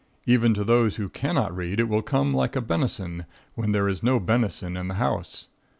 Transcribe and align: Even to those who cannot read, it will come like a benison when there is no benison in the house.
Even 0.25 0.55
to 0.55 0.63
those 0.63 0.95
who 0.95 1.09
cannot 1.09 1.55
read, 1.55 1.79
it 1.79 1.87
will 1.87 2.01
come 2.01 2.33
like 2.33 2.55
a 2.55 2.61
benison 2.61 3.27
when 3.53 3.71
there 3.71 3.87
is 3.87 4.01
no 4.01 4.19
benison 4.19 4.75
in 4.75 4.87
the 4.87 4.95
house. 4.95 5.47